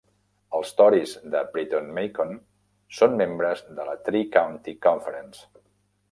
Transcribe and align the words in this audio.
Els 0.59 0.69
"tories" 0.77 1.11
de 1.33 1.41
Britton-Macon 1.57 2.33
són 2.99 3.13
membres 3.19 3.61
de 3.81 3.85
la 3.91 3.93
Tri-County 4.09 4.75
Conference. 4.87 5.45